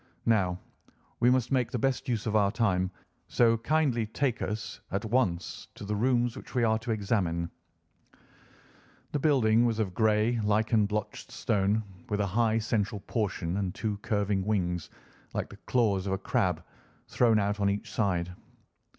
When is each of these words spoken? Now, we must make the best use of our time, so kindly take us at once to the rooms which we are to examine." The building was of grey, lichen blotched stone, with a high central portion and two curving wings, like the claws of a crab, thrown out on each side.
Now, 0.25 0.59
we 1.19 1.29
must 1.29 1.51
make 1.51 1.69
the 1.69 1.77
best 1.77 2.09
use 2.09 2.25
of 2.25 2.35
our 2.35 2.51
time, 2.51 2.89
so 3.27 3.55
kindly 3.57 4.07
take 4.07 4.41
us 4.41 4.81
at 4.89 5.05
once 5.05 5.67
to 5.75 5.85
the 5.85 5.95
rooms 5.95 6.35
which 6.35 6.55
we 6.55 6.63
are 6.63 6.79
to 6.79 6.89
examine." 6.89 7.51
The 9.11 9.19
building 9.19 9.63
was 9.63 9.77
of 9.77 9.93
grey, 9.93 10.39
lichen 10.43 10.87
blotched 10.87 11.29
stone, 11.31 11.83
with 12.09 12.19
a 12.19 12.25
high 12.25 12.57
central 12.57 13.01
portion 13.01 13.55
and 13.57 13.75
two 13.75 13.97
curving 13.97 14.43
wings, 14.43 14.89
like 15.35 15.49
the 15.49 15.57
claws 15.67 16.07
of 16.07 16.13
a 16.13 16.17
crab, 16.17 16.63
thrown 17.07 17.37
out 17.37 17.59
on 17.59 17.69
each 17.69 17.91
side. 17.91 18.33